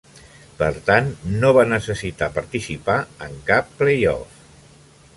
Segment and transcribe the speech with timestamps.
[0.61, 1.09] Per tant,
[1.43, 4.45] no va necessitar participar en cap play-off.